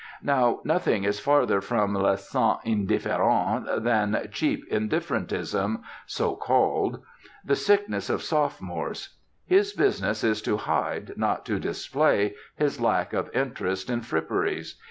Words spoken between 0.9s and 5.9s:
is farther from le saint indifférent than cheap indifferentism,